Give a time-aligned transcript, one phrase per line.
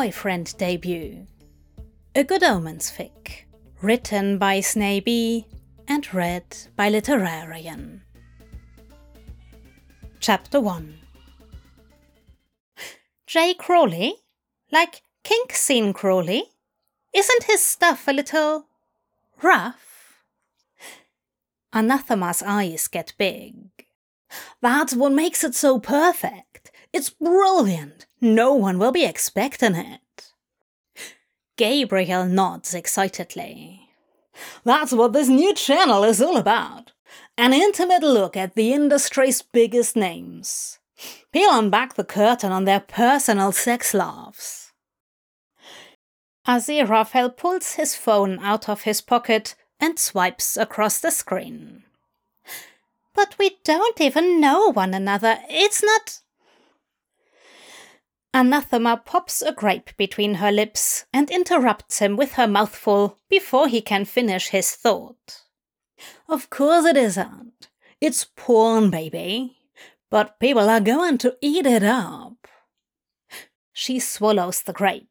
[0.00, 1.26] Boyfriend debut.
[2.14, 3.44] A Good Omens fic.
[3.82, 5.44] Written by Snaby
[5.86, 8.00] and read by Literarian.
[10.18, 10.94] Chapter 1
[13.26, 14.14] Jay Crowley?
[14.72, 16.44] Like kink scene Crowley?
[17.12, 18.68] Isn't his stuff a little
[19.42, 20.24] rough?
[21.74, 23.66] Anathema's eyes get big.
[24.62, 26.70] That's what makes it so perfect.
[26.90, 28.06] It's brilliant.
[28.20, 30.32] No one will be expecting it.
[31.56, 33.88] Gabriel nods excitedly.
[34.64, 36.92] That's what this new channel is all about.
[37.36, 40.78] An intimate look at the industry's biggest names.
[41.32, 44.72] Peeling back the curtain on their personal sex loves.
[46.46, 51.84] Aziraphale pulls his phone out of his pocket and swipes across the screen.
[53.14, 55.38] But we don't even know one another.
[55.48, 56.20] It's not.
[58.32, 63.80] Anathema pops a grape between her lips and interrupts him with her mouthful before he
[63.80, 65.42] can finish his thought.
[66.28, 67.68] Of course it isn't.
[68.00, 69.56] It's porn, baby.
[70.10, 72.46] But people are going to eat it up.
[73.72, 75.08] She swallows the grape,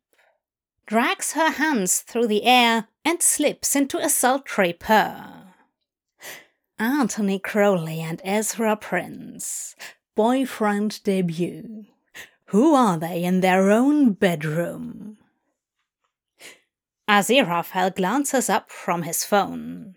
[0.85, 5.53] drags her hands through the air, and slips into a sultry purr.
[6.77, 9.75] Anthony Crowley and Ezra Prince,
[10.15, 11.85] boyfriend debut.
[12.49, 15.17] Who are they in their own bedroom?
[17.07, 19.95] Aziraphale glances up from his phone.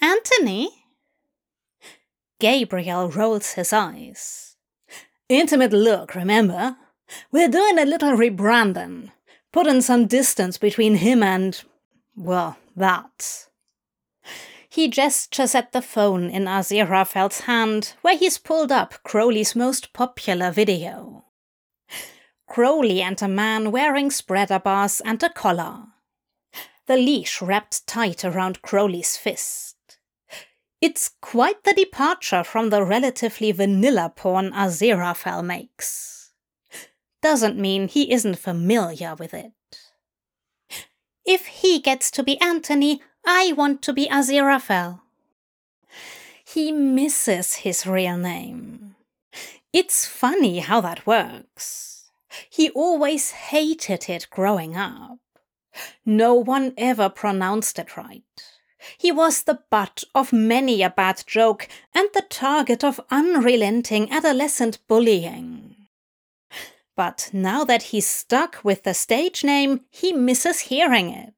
[0.00, 0.70] Anthony?
[2.40, 4.56] Gabriel rolls his eyes.
[5.28, 6.76] Intimate look, remember?
[7.30, 9.10] We're doing a little rebranding,
[9.52, 11.62] putting some distance between him and,
[12.16, 13.47] well, that.
[14.78, 20.52] He gestures at the phone in Aziraphale's hand, where he's pulled up Crowley's most popular
[20.52, 21.24] video.
[22.46, 25.86] Crowley and a man wearing spreader bars and a collar.
[26.86, 29.98] The leash wrapped tight around Crowley's fist.
[30.80, 36.30] It's quite the departure from the relatively vanilla porn Aziraphale makes.
[37.20, 39.54] Doesn't mean he isn't familiar with it.
[41.24, 45.02] If he gets to be Anthony, I want to be Aziraphale.
[46.46, 48.96] He misses his real name.
[49.70, 52.10] It's funny how that works.
[52.48, 55.18] He always hated it growing up.
[56.06, 58.22] No one ever pronounced it right.
[58.96, 64.78] He was the butt of many a bad joke and the target of unrelenting adolescent
[64.88, 65.76] bullying.
[66.96, 71.34] But now that he's stuck with the stage name, he misses hearing it.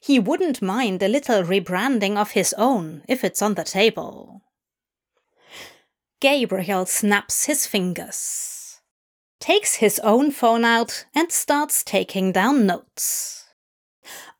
[0.00, 4.42] He wouldn't mind a little rebranding of his own if it's on the table.
[6.20, 8.80] Gabriel snaps his fingers,
[9.40, 13.44] takes his own phone out, and starts taking down notes.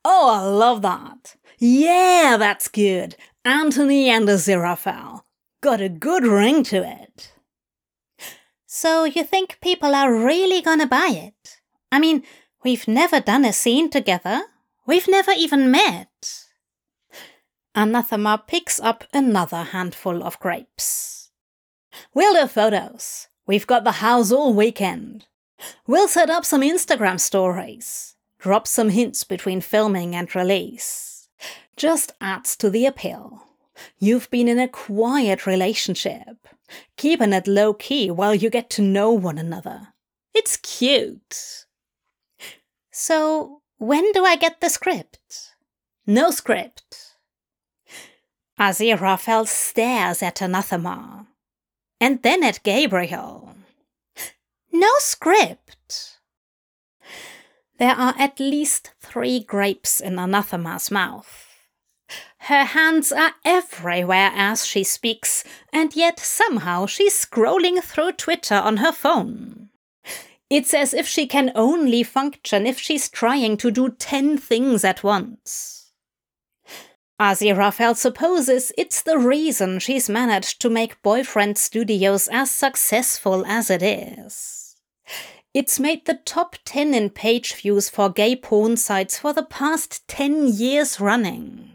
[0.05, 1.37] Oh, I love that.
[1.59, 3.16] Yeah, that's good.
[3.44, 5.22] Anthony and Aziraphale.
[5.61, 7.32] Got a good ring to it.
[8.66, 11.61] So you think people are really gonna buy it?
[11.93, 12.22] I mean,
[12.65, 14.43] we've never done a scene together.
[14.87, 16.45] We've never even met.
[17.75, 21.31] Anathema picks up another handful of grapes.
[22.12, 23.28] We'll do photos.
[23.47, 25.27] We've got the house all weekend.
[25.87, 28.17] We'll set up some Instagram stories.
[28.39, 31.28] Drop some hints between filming and release.
[31.77, 33.43] Just adds to the appeal.
[33.99, 36.47] You've been in a quiet relationship,
[36.97, 39.89] keeping it low key while you get to know one another.
[40.34, 41.67] It's cute.
[42.93, 45.53] So, when do I get the script?
[46.06, 47.17] No script.
[48.59, 51.27] Aziraphale stares at Anathema,
[52.00, 53.55] and then at Gabriel.
[54.73, 56.19] No script.
[57.78, 61.47] There are at least three grapes in Anathema's mouth.
[62.38, 68.79] Her hands are everywhere as she speaks, and yet somehow she's scrolling through Twitter on
[68.79, 69.63] her phone.
[70.50, 75.02] It's as if she can only function if she's trying to do ten things at
[75.02, 75.93] once.
[77.20, 83.82] Aziraphale supposes it's the reason she's managed to make Boyfriend Studios as successful as it
[83.82, 84.76] is.
[85.55, 90.06] It's made the top 10 in page views for gay porn sites for the past
[90.08, 91.70] 10 years running.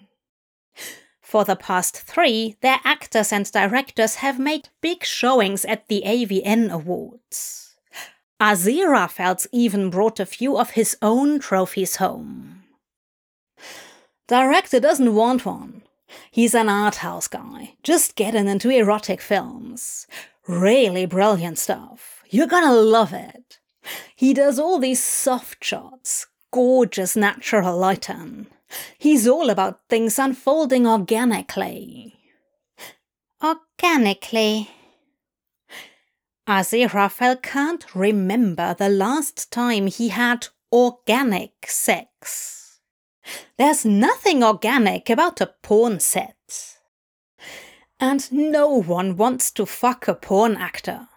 [1.22, 6.70] For the past three, their actors and directors have made big showings at the AVN
[6.70, 7.59] Awards.
[8.40, 12.64] Aziraphale's even brought a few of his own trophies home.
[14.28, 15.82] Director doesn't want one.
[16.32, 20.08] He's an art house guy, just getting into erotic films.
[20.48, 22.24] Really brilliant stuff.
[22.30, 23.60] You're gonna love it.
[24.16, 28.48] He does all these soft shots, gorgeous natural lighting.
[28.98, 32.16] He's all about things unfolding organically.
[33.44, 34.70] Organically.
[36.50, 42.80] Aziraphale can't remember the last time he had organic sex.
[43.60, 46.80] There's nothing organic about a porn set.
[48.00, 51.10] And no one wants to fuck a porn actor.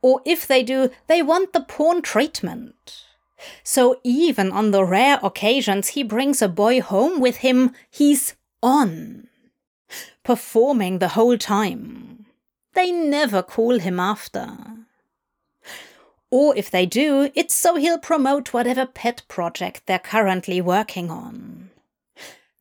[0.00, 3.04] Or if they do, they want the porn treatment.
[3.62, 9.28] So even on the rare occasions he brings a boy home with him, he's on.
[10.24, 12.19] Performing the whole time.
[12.74, 14.56] They never call him after.
[16.30, 21.70] Or if they do, it's so he'll promote whatever pet project they're currently working on.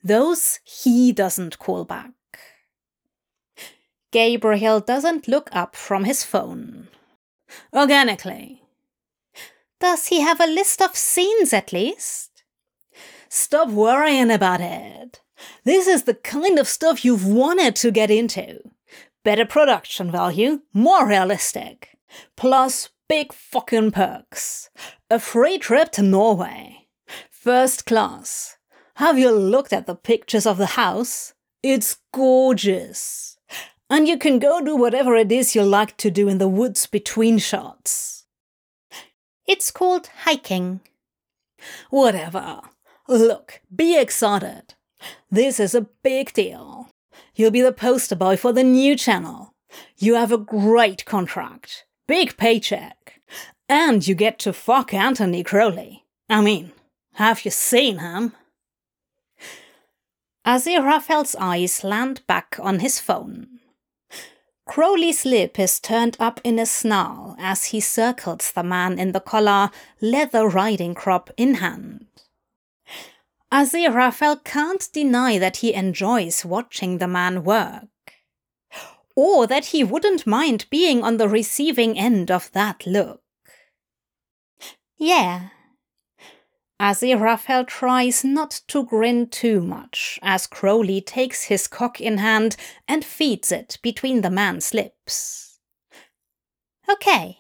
[0.04, 2.14] Those he doesn't call back.
[4.12, 6.88] Gabriel doesn't look up from his phone.
[7.74, 8.64] Organically.
[9.80, 12.44] Does he have a list of scenes at least?
[13.30, 15.22] Stop worrying about it.
[15.64, 18.60] This is the kind of stuff you've wanted to get into.
[19.24, 21.98] Better production value, more realistic.
[22.36, 24.70] Plus big fucking perks.
[25.10, 26.88] A free trip to Norway.
[27.30, 28.58] First class.
[28.96, 31.34] Have you looked at the pictures of the house?
[31.64, 33.38] It's gorgeous.
[33.90, 36.86] And you can go do whatever it is you like to do in the woods
[36.86, 38.26] between shots.
[39.48, 40.82] It's called hiking.
[41.90, 42.62] Whatever.
[43.08, 44.76] Look, be excited.
[45.32, 46.90] This is a big deal.
[47.40, 49.54] You'll be the poster boy for the new channel.
[49.98, 53.22] You have a great contract, big paycheck,
[53.70, 56.04] and you get to fuck Anthony Crowley.
[56.28, 56.74] I mean,
[57.14, 58.34] have you seen him?
[60.46, 63.62] Aziraphale's eyes land back on his phone.
[64.68, 69.22] Crowley's lip is turned up in a snarl as he circles the man in the
[69.22, 69.72] collar,
[70.02, 71.99] leather riding crop in hand.
[73.52, 77.88] Aziraphale can't deny that he enjoys watching the man work.
[79.16, 83.22] Or that he wouldn't mind being on the receiving end of that look.
[84.98, 85.50] Yeah.
[86.80, 92.56] Aziraphale tries not to grin too much as Crowley takes his cock in hand
[92.88, 95.60] and feeds it between the man's lips.
[96.90, 97.38] Okay.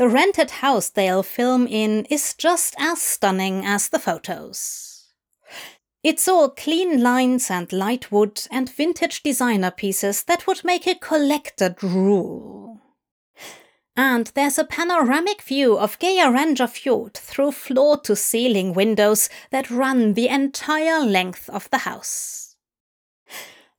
[0.00, 5.08] The rented house they'll film in is just as stunning as the photos.
[6.02, 10.94] It's all clean lines and light wood and vintage designer pieces that would make a
[10.94, 12.80] collector drool.
[13.94, 20.14] And there's a panoramic view of Geiranger Fjord through floor to ceiling windows that run
[20.14, 22.56] the entire length of the house.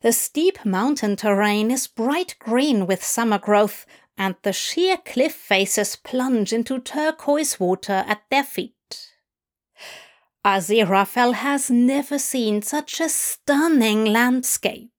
[0.01, 3.85] The steep mountain terrain is bright green with summer growth,
[4.21, 9.07] and the sheer cliff faces plunge into turquoise water at their feet.
[10.45, 14.91] Aziraphale has never seen such a stunning landscape.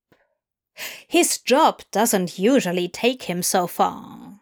[1.07, 4.41] His job doesn't usually take him so far.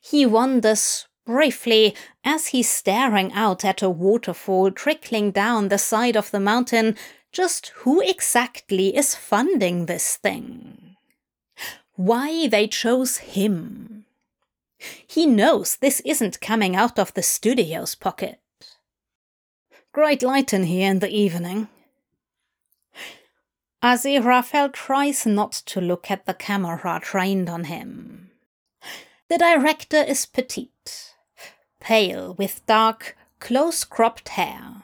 [0.00, 6.30] He wonders briefly as he's staring out at a waterfall trickling down the side of
[6.30, 6.96] the mountain
[7.32, 10.83] just who exactly is funding this thing
[11.96, 14.04] why they chose him.
[15.06, 18.40] He knows this isn't coming out of the studio's pocket.
[19.92, 21.68] Great light in here in the evening.
[23.82, 28.30] Aziraphale tries not to look at the camera trained on him.
[29.28, 31.14] The director is petite,
[31.80, 34.82] pale with dark, close cropped hair.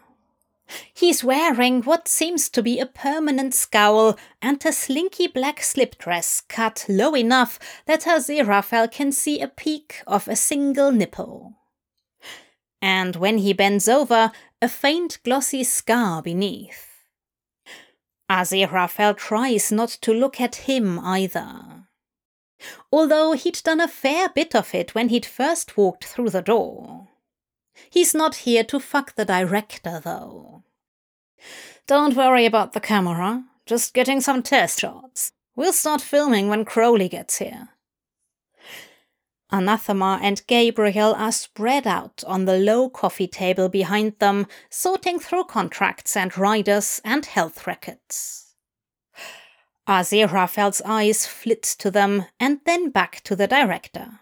[0.93, 6.43] He's wearing what seems to be a permanent scowl and a slinky black slip dress
[6.49, 11.55] cut low enough that Aziraphale can see a peak of a single nipple.
[12.83, 16.87] And when he bends over, a faint glossy scar beneath.
[18.31, 21.89] Aziraphale tries not to look at him either.
[22.93, 27.09] Although he'd done a fair bit of it when he'd first walked through the door.
[27.89, 30.65] He's not here to fuck the director, though.
[31.87, 35.33] Don't worry about the camera, just getting some test shots.
[35.57, 37.71] We'll start filming when Crowley gets here.
[39.53, 45.45] Anathema and Gabriel are spread out on the low coffee table behind them, sorting through
[45.45, 48.55] contracts and riders and health records.
[49.89, 54.20] Aziraphale's eyes flit to them and then back to the director.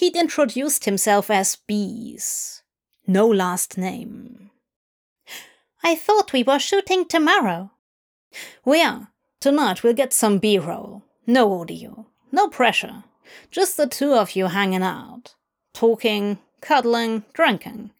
[0.00, 2.62] He'd introduced himself as Beez.
[3.06, 4.50] No last name.
[5.84, 7.72] I thought we were shooting tomorrow.
[8.64, 9.08] We are.
[9.42, 11.02] Tonight we'll get some B roll.
[11.26, 12.06] No audio.
[12.32, 13.04] No pressure.
[13.50, 15.34] Just the two of you hanging out.
[15.74, 17.90] Talking, cuddling, drinking.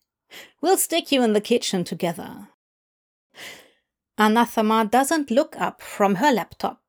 [0.63, 2.49] We'll stick you in the kitchen together.
[4.17, 6.81] Anathema doesn't look up from her laptop.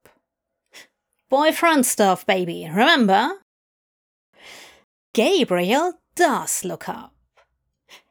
[1.30, 3.42] Boyfriend stuff, baby, remember?
[5.14, 7.14] Gabriel does look up.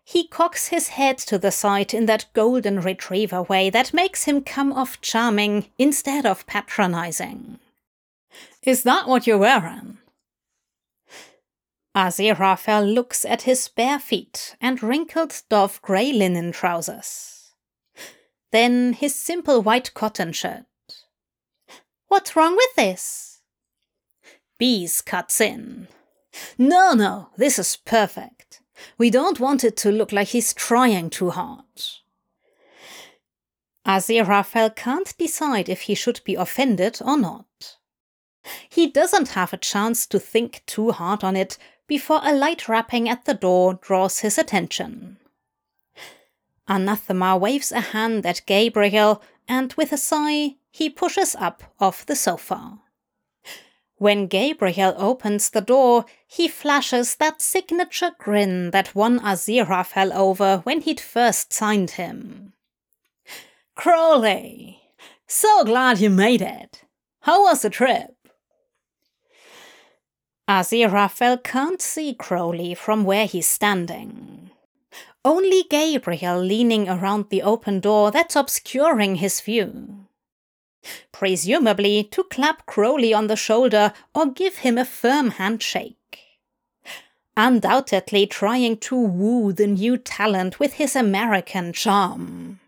[0.04, 4.42] He cocks his head to the side in that golden retriever way that makes him
[4.42, 7.60] come off charming instead of patronizing.
[8.64, 9.98] Is that what you're wearing?
[11.96, 17.52] Aziraphale looks at his bare feet and wrinkled dove grey linen trousers.
[18.52, 20.66] Then his simple white cotton shirt.
[22.08, 23.42] What's wrong with this?
[24.58, 25.88] Beez cuts in.
[26.58, 28.60] No, no, this is perfect.
[28.98, 31.64] We don't want it to look like he's trying too hard.
[33.86, 37.76] Aziraphale can't decide if he should be offended or not.
[38.68, 43.08] He doesn't have a chance to think too hard on it before a light rapping
[43.08, 45.18] at the door draws his attention.
[46.68, 52.14] Anathema waves a hand at Gabriel, and with a sigh, he pushes up off the
[52.14, 52.78] sofa.
[54.00, 59.20] When Gabriel opens the door, he flashes that signature grin that won
[59.84, 62.54] fell over when he'd first signed him.
[63.74, 64.80] Crowley!
[65.26, 66.82] So glad you made it!
[67.24, 68.16] How was the trip?
[70.48, 74.50] Aziraphale can't see Crowley from where he's standing.
[75.26, 80.06] Only Gabriel leaning around the open door that's obscuring his view
[81.12, 85.96] presumably to clap Crowley on the shoulder or give him a firm handshake.
[87.36, 92.60] Undoubtedly trying to woo the new talent with his American charm.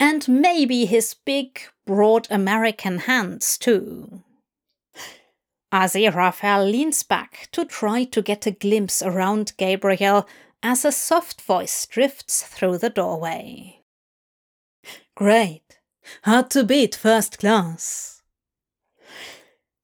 [0.00, 4.22] And maybe his big, broad American hands, too.
[5.72, 10.26] Aziraphale leans back to try to get a glimpse around Gabriel
[10.62, 13.80] as a soft voice drifts through the doorway.
[15.14, 15.78] Great.
[16.22, 18.22] Hard to beat first class.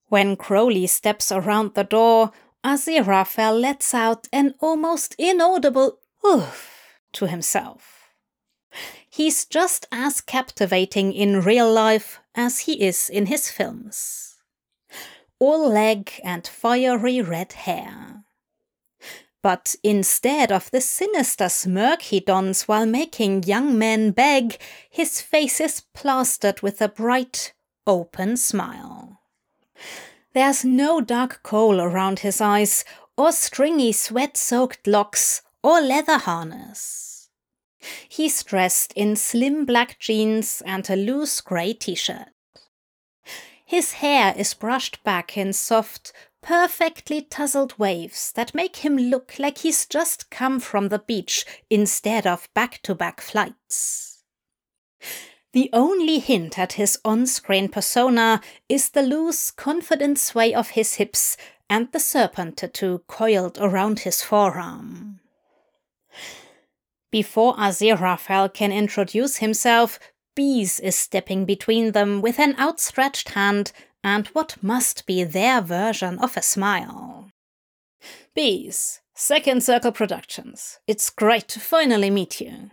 [0.09, 2.33] When Crowley steps around the door,
[2.65, 8.13] Aziraphale lets out an almost inaudible oof to himself.
[9.09, 14.37] He's just as captivating in real life as he is in his films.
[15.39, 18.20] All leg and fiery red hair.
[19.43, 24.59] But instead of the sinister smirk he dons while making young men beg,
[24.91, 27.55] his face is plastered with a bright,
[27.87, 29.21] open smile.
[30.35, 32.85] There's no dark kohl around his eyes,
[33.17, 37.31] or stringy sweat soaked locks, or leather harness.
[38.09, 42.29] He's dressed in slim black jeans and a loose grey t shirt.
[43.65, 49.59] His hair is brushed back in soft, perfectly tousled waves that make him look like
[49.59, 54.23] he's just come from the beach instead of back to back flights.
[55.53, 60.95] The only hint at his on screen persona is the loose, confident sway of his
[60.95, 61.37] hips
[61.69, 65.21] and the serpent tattoo coiled around his forearm.
[67.11, 69.99] Before Aziraphale can introduce himself,
[70.37, 76.19] Beez is stepping between them with an outstretched hand and what must be their version
[76.19, 77.31] of a smile.
[78.35, 80.79] Beez, Second Circle Productions.
[80.87, 82.71] It's great to finally meet you.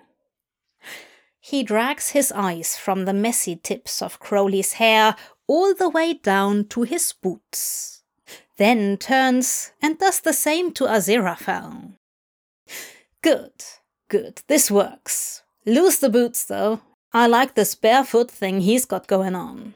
[1.39, 5.15] He drags his eyes from the messy tips of Crowley's hair
[5.47, 8.03] all the way down to his boots,
[8.57, 11.93] then turns and does the same to Aziraphale.
[13.21, 13.63] Good,
[14.09, 15.43] good, this works.
[15.65, 16.81] Lose the boots, though.
[17.13, 19.73] I like this barefoot thing he's got going on.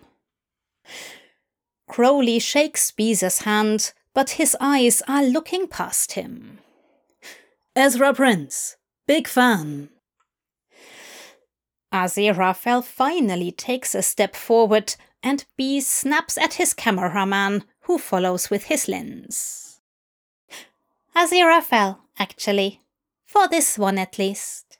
[1.91, 6.59] Crowley shakes Beez's hand, but his eyes are looking past him.
[7.75, 9.89] Ezra Prince, big fan.
[11.91, 18.63] Aziraphale finally takes a step forward, and Beez snaps at his cameraman, who follows with
[18.63, 19.81] his lens.
[21.13, 22.79] Aziraphale, actually.
[23.25, 24.70] For this one at least.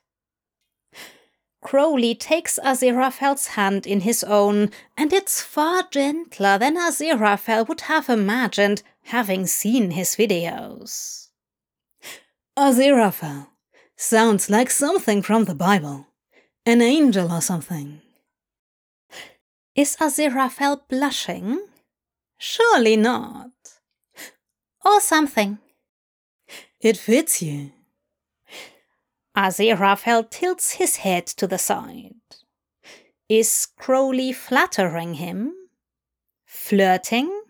[1.62, 8.08] Crowley takes Aziraphale's hand in his own, and it's far gentler than Aziraphale would have
[8.08, 11.28] imagined, having seen his videos.
[12.58, 13.46] Aziraphale
[13.96, 16.08] sounds like something from the Bible.
[16.66, 18.00] An angel or something.
[19.74, 21.60] Is Aziraphale blushing?
[22.38, 23.50] Surely not.
[24.84, 25.58] Or something.
[26.80, 27.70] It fits you.
[29.36, 32.14] Aziraphale tilts his head to the side.
[33.28, 35.54] Is Crowley flattering him?
[36.44, 37.42] Flirting?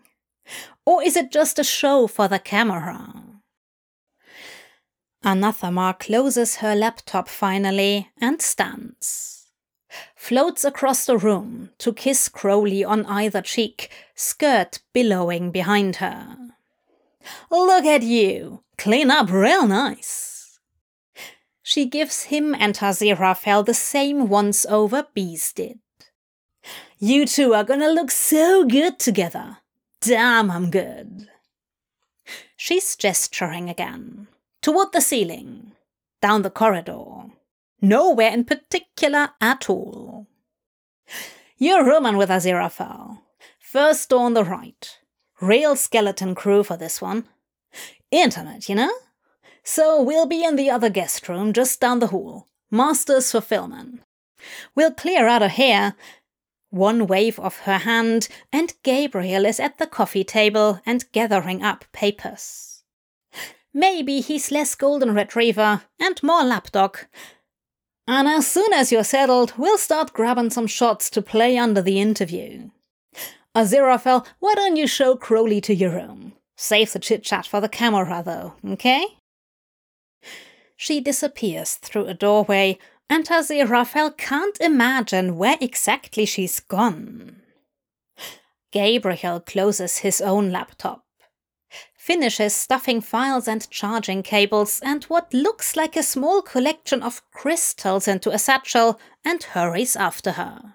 [0.85, 3.23] Or is it just a show for the camera?
[5.23, 9.47] Anathema closes her laptop finally and stands.
[10.15, 16.37] Floats across the room to kiss Crowley on either cheek, skirt billowing behind her.
[17.51, 18.63] Look at you!
[18.77, 20.32] Clean up real nice!
[21.63, 25.79] She gives him and Aziraphale the same once over Beez did.
[26.99, 29.57] You two are gonna look so good together.
[30.01, 31.29] Damn, I'm good.
[32.57, 34.27] She's gesturing again.
[34.61, 35.71] Toward the ceiling.
[36.21, 37.31] Down the corridor.
[37.81, 40.27] Nowhere in particular at all.
[41.57, 43.19] You're rooming with Aziraphale.
[43.59, 44.97] First door on the right.
[45.41, 47.25] Real skeleton crew for this one.
[48.11, 48.91] Intimate, you know?
[49.63, 52.47] So we'll be in the other guest room just down the hall.
[52.69, 53.99] Masters for filming.
[54.75, 55.95] We'll clear out of here
[56.69, 61.85] one wave of her hand, and Gabriel is at the coffee table and gathering up
[61.91, 62.83] papers.
[63.73, 66.97] Maybe he's less golden retriever and more lapdog.
[68.07, 72.01] And as soon as you're settled, we'll start grabbing some shots to play under the
[72.01, 72.71] interview.
[73.55, 76.33] Aziraphale, why don't you show Crowley to your room?
[76.57, 79.05] Save the chit chat for the camera, though, okay?
[80.83, 82.77] She disappears through a doorway
[83.09, 87.41] and Aziraphale can't imagine where exactly she's gone.
[88.69, 91.05] Gabriel closes his own laptop,
[91.95, 98.05] finishes stuffing files and charging cables and what looks like a small collection of crystals
[98.05, 100.73] into a satchel and hurries after her.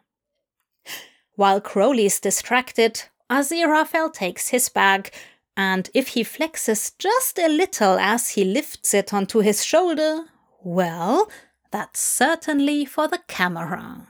[1.35, 5.12] While Crowley's distracted, Aziraphale takes his bag,
[5.59, 10.27] and if he flexes just a little as he lifts it onto his shoulder,
[10.62, 11.29] well,
[11.73, 14.07] that's certainly for the camera.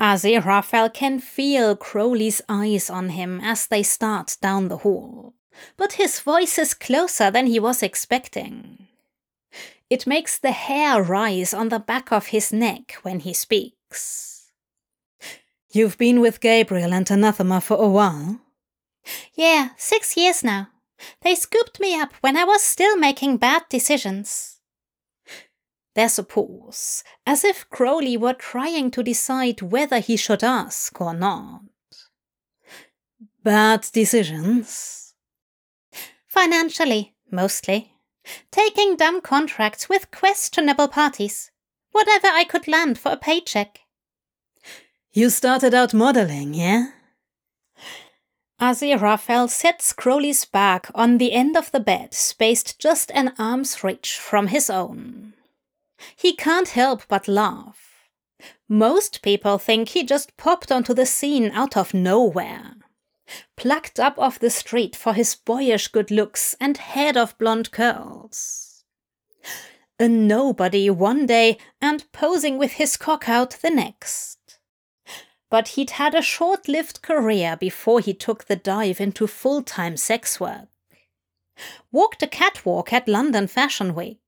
[0.00, 5.34] Aziraphale can feel Crowley's eyes on him as they start down the hall,
[5.76, 8.86] but his voice is closer than he was expecting.
[9.90, 14.52] It makes the hair rise on the back of his neck when he speaks.
[15.72, 18.40] You've been with Gabriel and Anathema for a while?
[19.34, 20.68] Yeah, six years now.
[21.22, 24.60] They scooped me up when I was still making bad decisions.
[25.94, 31.14] There's a pause, as if Crowley were trying to decide whether he should ask or
[31.14, 31.62] not.
[33.42, 35.14] Bad decisions?
[36.26, 37.94] Financially, mostly.
[38.50, 41.50] Taking dumb contracts with questionable parties.
[41.92, 43.80] Whatever I could land for a paycheck.
[45.12, 46.90] You started out modeling, yeah?
[48.60, 54.18] Aziraphale sets Crowley's back on the end of the bed, spaced just an arm's reach
[54.18, 55.34] from his own.
[56.16, 58.08] He can't help but laugh.
[58.68, 62.74] Most people think he just popped onto the scene out of nowhere.
[63.56, 68.84] Plucked up off the street for his boyish good looks and head of blonde curls.
[70.00, 74.37] A nobody one day and posing with his cock out the next.
[75.50, 79.96] But he'd had a short lived career before he took the dive into full time
[79.96, 80.68] sex work.
[81.90, 84.18] Walked a catwalk at London Fashion Week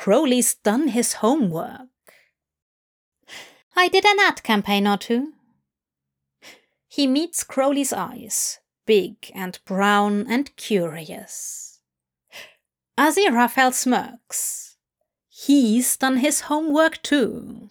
[0.00, 1.88] Crowley's done his homework.
[3.76, 5.34] I did an ad campaign or two.
[6.88, 11.80] He meets Crowley's eyes, big and brown and curious.
[12.98, 14.76] Aziraphale smirks.
[15.28, 17.68] He's done his homework too.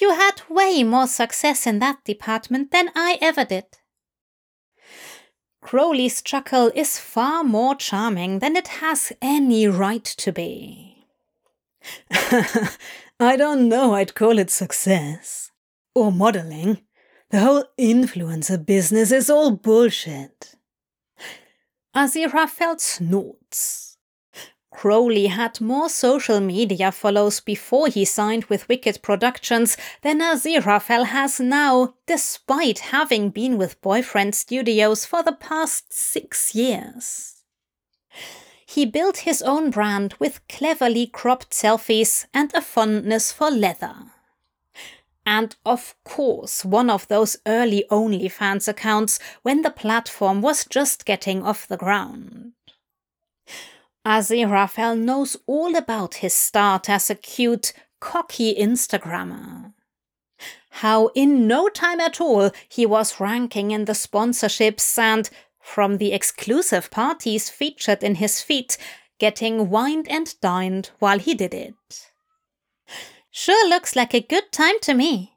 [0.00, 3.66] You had way more success in that department than I ever did.
[5.60, 11.06] Crowley's chuckle is far more charming than it has any right to be.
[13.20, 15.50] I don't know I'd call it success.
[15.94, 16.82] Or modeling.
[17.30, 20.54] The whole influencer business is all bullshit.
[21.94, 23.89] Aziraphale snorts.
[24.70, 31.40] Crowley had more social media follows before he signed with Wicked Productions than Aziraphale has
[31.40, 37.42] now, despite having been with Boyfriend Studios for the past six years.
[38.64, 43.96] He built his own brand with cleverly cropped selfies and a fondness for leather.
[45.26, 51.42] And of course, one of those early OnlyFans accounts when the platform was just getting
[51.42, 52.52] off the ground.
[54.06, 59.72] Aziraphale knows all about his start as a cute, cocky Instagrammer.
[60.70, 65.28] How in no time at all he was ranking in the sponsorships and,
[65.60, 68.76] from the exclusive parties featured in his feed,
[69.18, 71.74] getting wined and dined while he did it.
[73.30, 75.34] Sure looks like a good time to me.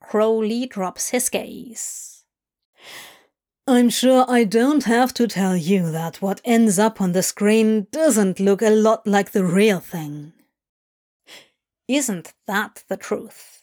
[0.00, 2.09] Crowley drops his gaze.
[3.70, 7.86] I'm sure I don't have to tell you that what ends up on the screen
[7.92, 10.32] doesn't look a lot like the real thing.
[11.86, 13.62] Isn't that the truth?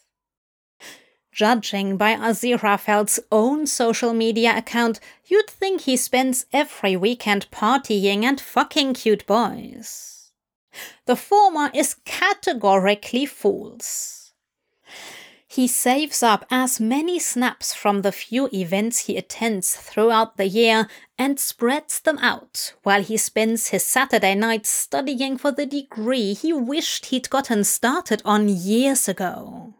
[1.33, 8.39] Judging by Aziraphale's own social media account, you'd think he spends every weekend partying and
[8.39, 10.31] fucking cute boys.
[11.05, 14.31] The former is categorically false.
[15.49, 20.89] He saves up as many snaps from the few events he attends throughout the year
[21.17, 26.51] and spreads them out while he spends his Saturday nights studying for the degree he
[26.51, 29.73] wished he'd gotten started on years ago.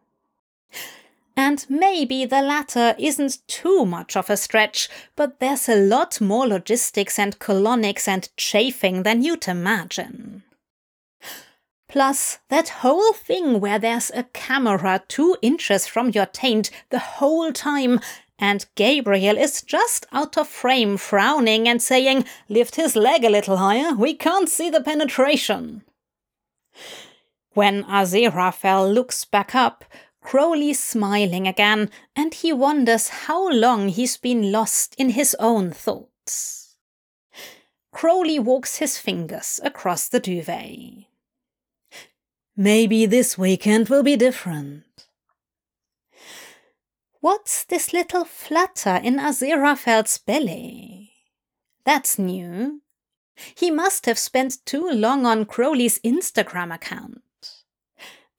[1.35, 6.47] And maybe the latter isn't too much of a stretch, but there's a lot more
[6.47, 10.43] logistics and colonics and chafing than you'd imagine.
[11.89, 17.53] Plus, that whole thing where there's a camera two inches from your taint the whole
[17.53, 17.99] time,
[18.37, 23.57] and Gabriel is just out of frame frowning and saying, Lift his leg a little
[23.57, 25.83] higher, we can't see the penetration.
[27.53, 29.85] When Aziraphale looks back up,
[30.21, 36.75] Crowley's smiling again, and he wonders how long he's been lost in his own thoughts.
[37.93, 41.06] Crowley walks his fingers across the duvet.
[42.59, 44.83] Maybe this weekend will be different.
[47.19, 51.11] What's this little flutter in Aziraphale's belly?
[51.85, 52.81] That's new.
[53.55, 57.21] He must have spent too long on Crowley's Instagram account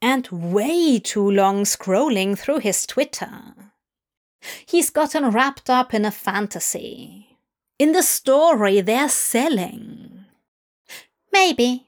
[0.02, 3.54] and way too long scrolling through his Twitter.
[4.66, 7.38] He's gotten wrapped up in a fantasy.
[7.78, 10.24] In the story they're selling.
[11.32, 11.87] Maybe.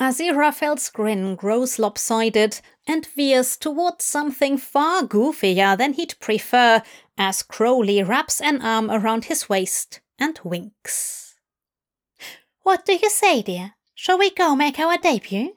[0.00, 6.82] Aziraphale's grin grows lopsided and veers towards something far goofier than he'd prefer
[7.18, 11.34] as Crowley wraps an arm around his waist and winks.
[12.62, 13.74] What do you say, dear?
[13.94, 15.54] Shall we go make our debut?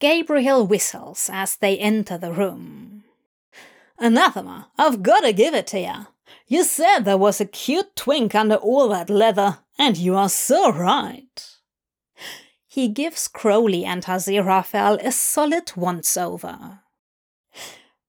[0.00, 3.04] Gabriel whistles as they enter the room.
[3.98, 6.04] Anathema, I've gotta give it to ya.
[6.46, 10.72] You said there was a cute twink under all that leather, and you are so
[10.72, 11.57] right.
[12.78, 16.78] He gives Crowley and Aziraphale a solid once over.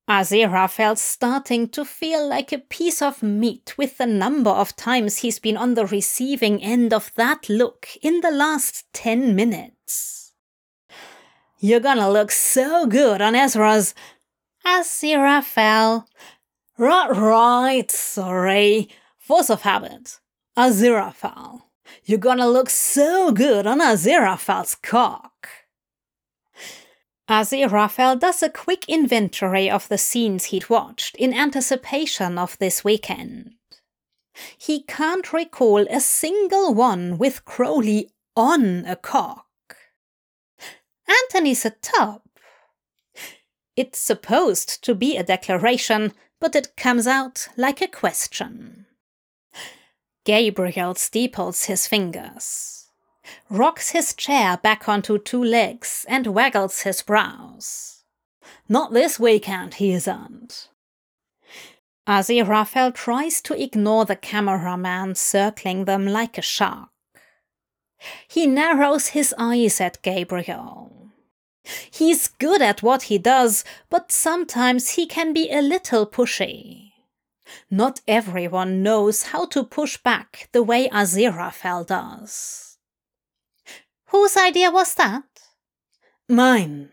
[0.07, 5.39] Aziraphale's starting to feel like a piece of meat with the number of times he's
[5.39, 10.33] been on the receiving end of that look in the last ten minutes.
[11.57, 13.95] You're gonna look so good on Ezra's.
[14.63, 16.05] Aziraphale.
[16.77, 18.89] Right, right, sorry.
[19.17, 20.19] Force of habit.
[20.55, 21.63] Aziraphale.
[22.05, 25.47] You're gonna look so good on Aziraphale's cock.
[27.29, 33.51] Aziraphale does a quick inventory of the scenes he'd watched in anticipation of this weekend.
[34.57, 39.45] He can't recall a single one with Crowley on a cock.
[41.07, 42.27] Anthony's a top.
[43.75, 48.87] It's supposed to be a declaration, but it comes out like a question.
[50.29, 52.85] Gabriel steeples his fingers,
[53.49, 58.03] rocks his chair back onto two legs, and waggles his brows.
[58.67, 60.69] Not this weekend, he isn't.
[62.07, 66.89] Aziraphale tries to ignore the cameraman circling them like a shark.
[68.27, 71.09] He narrows his eyes at Gabriel.
[71.89, 76.88] He's good at what he does, but sometimes he can be a little pushy.
[77.69, 82.77] Not everyone knows how to push back the way Aziraphale does.
[84.07, 85.23] Whose idea was that?
[86.27, 86.89] Mine.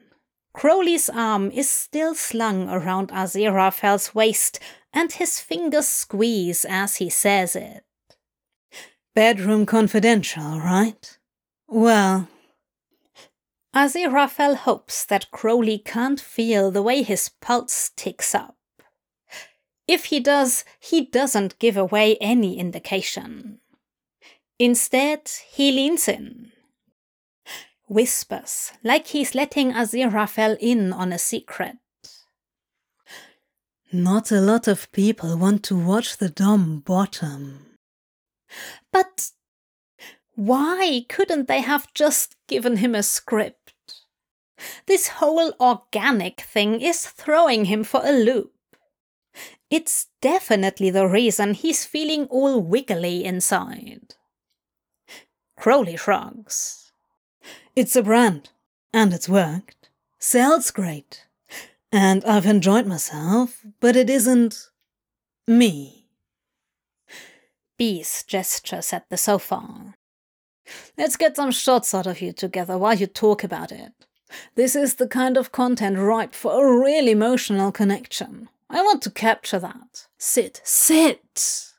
[0.52, 4.58] Crowley's arm is still slung around Aziraphale's waist,
[4.92, 7.84] and his fingers squeeze as he says it.
[9.14, 11.18] Bedroom confidential, right?
[11.68, 12.28] Well,
[13.74, 18.55] Aziraphale hopes that Crowley can't feel the way his pulse ticks up.
[19.88, 23.60] If he does, he doesn't give away any indication.
[24.58, 26.52] Instead, he leans in.
[27.88, 31.76] Whispers, like he's letting Aziraphale in on a secret.
[33.92, 37.66] Not a lot of people want to watch the Dom bottom.
[38.92, 39.30] But
[40.34, 43.74] why couldn't they have just given him a script?
[44.86, 48.55] This whole organic thing is throwing him for a loop.
[49.70, 54.14] It's definitely the reason he's feeling all wiggly inside.
[55.58, 56.92] Crowley shrugs.
[57.74, 58.50] It's a brand,
[58.92, 59.90] and it's worked.
[60.18, 61.26] Sells great.
[61.90, 64.68] And I've enjoyed myself, but it isn't
[65.46, 66.06] me.
[67.78, 69.94] Beez gestures at the sofa.
[70.96, 73.92] Let's get some shots out of you together while you talk about it.
[74.54, 78.48] This is the kind of content ripe for a real emotional connection.
[78.68, 80.06] I want to capture that.
[80.18, 81.72] Sit, sit!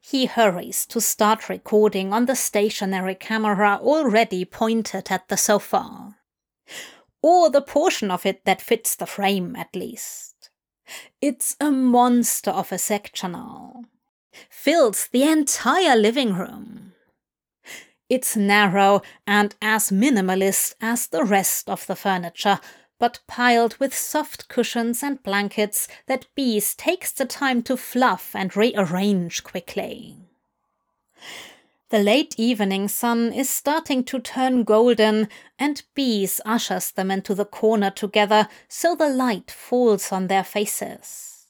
[0.00, 6.16] He hurries to start recording on the stationary camera already pointed at the sofa.
[7.22, 10.50] Or the portion of it that fits the frame, at least.
[11.20, 13.84] It's a monster of a sectional.
[14.50, 16.92] Fills the entire living room.
[18.08, 22.60] It's narrow and as minimalist as the rest of the furniture,
[22.98, 28.56] but piled with soft cushions and blankets that Beez takes the time to fluff and
[28.56, 30.16] rearrange quickly.
[31.90, 35.28] The late evening sun is starting to turn golden,
[35.58, 41.46] and Beez ushers them into the corner together so the light falls on their faces.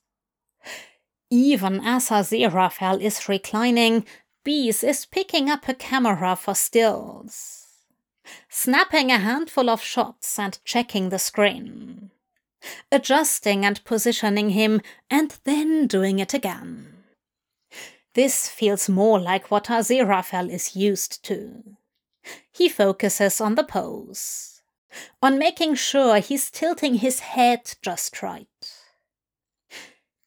[1.30, 4.04] Even as Aziraphale is reclining,
[4.44, 7.63] Beez is picking up a camera for stills,
[8.48, 12.10] snapping a handful of shots and checking the screen,
[12.90, 17.04] adjusting and positioning him, and then doing it again.
[18.14, 21.76] This feels more like what Aziraphale is used to.
[22.52, 24.62] He focuses on the pose,
[25.22, 28.46] on making sure he's tilting his head just right.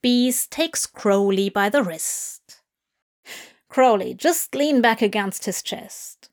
[0.04, 2.48] Beez takes Crowley by the wrist
[3.70, 6.30] Crowley, just lean back against his chest.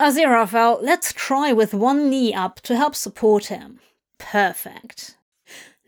[0.00, 3.80] Aziraphale, let's try with one knee up to help support him.
[4.18, 5.16] Perfect.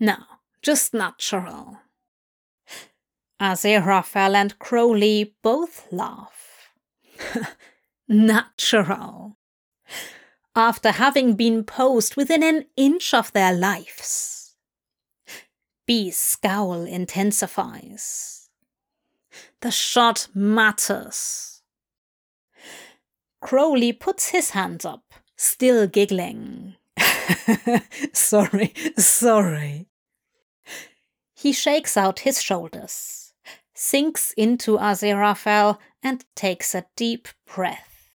[0.00, 1.78] Now, just natural.
[3.40, 6.70] Aziraphale and Crowley both laugh.
[8.08, 9.36] natural.
[10.56, 14.56] After having been posed within an inch of their lives.
[15.86, 18.50] B's scowl intensifies.
[19.60, 21.57] The shot matters.
[23.40, 26.74] Crowley puts his hands up, still giggling.
[28.12, 29.86] sorry, sorry.
[31.34, 33.32] He shakes out his shoulders,
[33.74, 38.10] sinks into Aziraphale, and takes a deep breath.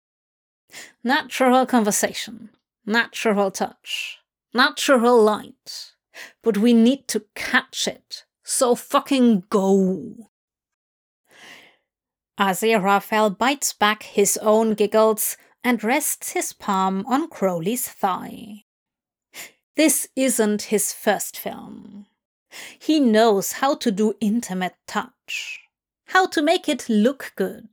[1.04, 2.50] Natural conversation,
[2.86, 4.20] natural touch,
[4.54, 5.94] natural light.
[6.44, 8.26] But we need to catch it.
[8.44, 10.31] So fucking go.
[12.40, 18.64] Aziraphale bites back his own giggles and rests his palm on Crowley's thigh.
[19.76, 22.08] This isn't his first film.
[22.80, 25.62] He knows how to do intimate touch,
[26.08, 27.70] how to make it look good.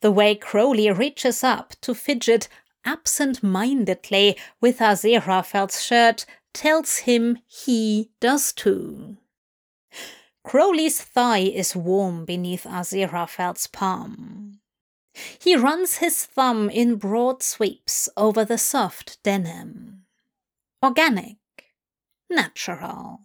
[0.00, 2.48] The way Crowley reaches up to fidget
[2.84, 6.24] absent mindedly with Aziraphale's shirt
[6.54, 9.16] tells him he does too.
[10.48, 14.60] Crowley's thigh is warm beneath Aziraphale's palm.
[15.38, 20.06] He runs his thumb in broad sweeps over the soft denim.
[20.82, 21.36] Organic.
[22.30, 23.20] Natural.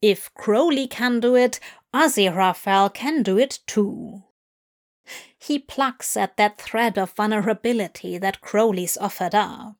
[0.00, 1.58] If Crowley can do it,
[1.92, 4.22] Aziraphale can do it too.
[5.36, 9.74] He plucks at that thread of vulnerability that Crowley's offered up,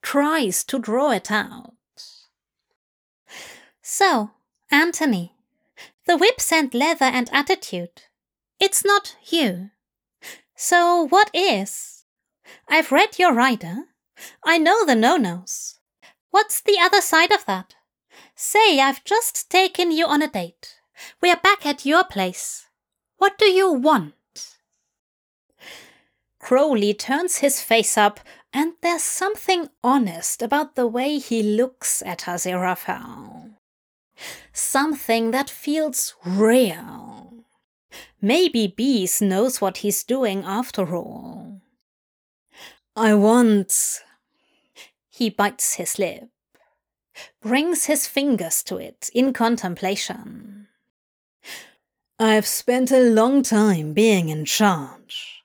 [0.00, 1.74] tries to draw it out.
[3.82, 4.30] So,
[4.70, 5.33] Anthony,
[6.06, 8.02] the whip sent leather and attitude.
[8.60, 9.70] It's not you.
[10.56, 12.04] So what is?
[12.68, 13.76] I've read your rider.
[14.44, 15.80] I know the no-nos.
[16.30, 17.74] What's the other side of that?
[18.34, 20.76] Say I've just taken you on a date.
[21.20, 22.66] We're back at your place.
[23.18, 24.14] What do you want?
[26.38, 28.20] Crowley turns his face up,
[28.52, 33.53] and there's something honest about the way he looks at Aziraphale.
[34.52, 37.44] Something that feels real.
[38.20, 41.60] Maybe Beez knows what he's doing after all.
[42.96, 44.00] I want.
[45.10, 46.28] He bites his lip,
[47.40, 50.68] brings his fingers to it in contemplation.
[52.18, 55.42] I've spent a long time being in charge,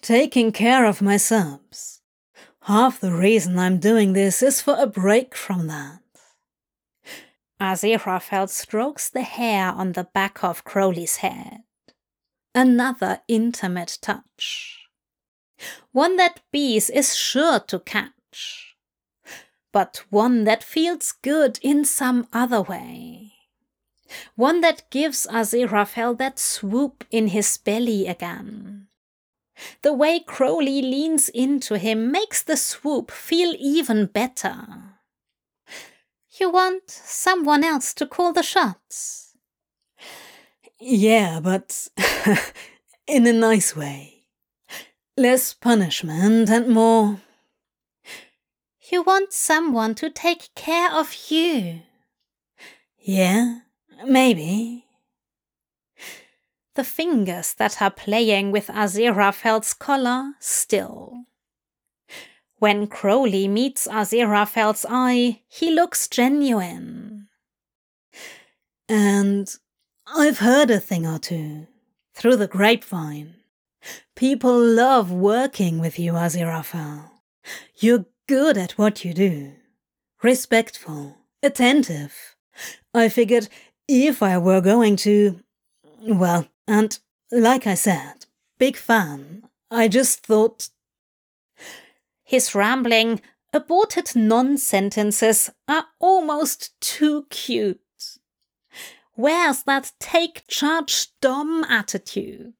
[0.00, 2.00] taking care of my subs.
[2.62, 6.03] Half the reason I'm doing this is for a break from that.
[7.64, 11.62] Aziraphale strokes the hair on the back of Crowley's head.
[12.54, 14.86] Another intimate touch.
[15.90, 18.76] One that Beez is sure to catch.
[19.72, 23.32] But one that feels good in some other way.
[24.36, 28.88] One that gives Aziraphale that swoop in his belly again.
[29.80, 34.93] The way Crowley leans into him makes the swoop feel even better.
[36.40, 39.36] You want someone else to call the shots?
[40.80, 41.88] Yeah, but
[43.06, 44.24] in a nice way.
[45.16, 47.20] Less punishment and more.
[48.90, 51.82] You want someone to take care of you.
[52.98, 53.60] Yeah,
[54.04, 54.86] maybe.
[56.74, 61.26] The fingers that are playing with Azira Aziraphale's collar still.
[62.64, 67.28] When Crowley meets Aziraphale's eye, he looks genuine.
[68.88, 69.54] And
[70.06, 71.66] I've heard a thing or two
[72.14, 73.34] through the grapevine.
[74.16, 77.10] People love working with you, Aziraphale.
[77.76, 79.52] You're good at what you do,
[80.22, 82.34] respectful, attentive.
[82.94, 83.50] I figured
[83.86, 85.40] if I were going to.
[86.00, 86.98] Well, and
[87.30, 88.24] like I said,
[88.58, 90.70] big fan, I just thought.
[92.24, 93.20] His rambling,
[93.52, 97.78] aborted non sentences are almost too cute.
[99.12, 102.54] Where's that take charge Dom attitude?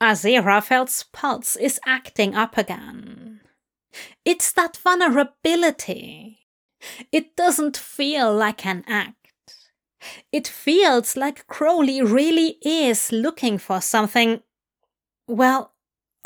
[0.00, 3.40] Aziraphale's pulse is acting up again.
[4.24, 6.46] It's that vulnerability.
[7.12, 9.16] It doesn't feel like an act.
[10.32, 14.40] It feels like Crowley really is looking for something,
[15.28, 15.74] well,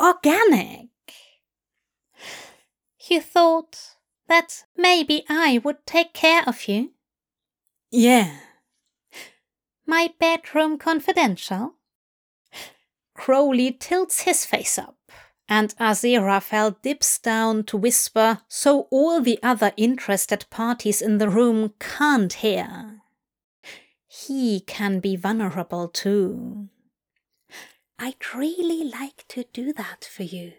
[0.01, 0.87] organic.
[3.07, 6.91] You thought that maybe I would take care of you?
[7.91, 8.37] Yeah.
[9.85, 11.75] My bedroom confidential?
[13.13, 14.97] Crowley tilts his face up,
[15.47, 21.73] and Aziraphale dips down to whisper so all the other interested parties in the room
[21.79, 23.01] can't hear.
[24.07, 26.69] He can be vulnerable too.
[27.99, 30.53] I'd really like to do that for you.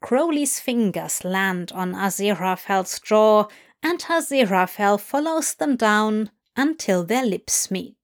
[0.00, 3.46] Crowley's fingers land on Aziraphale's jaw,
[3.82, 7.96] and Aziraphale follows them down until their lips meet.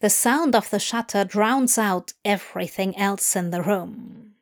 [0.00, 4.34] The sound of the shutter drowns out everything else in the room.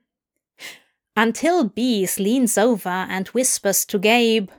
[1.17, 4.51] Until Beez leans over and whispers to Gabe,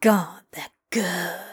[0.00, 1.45] God, they're good.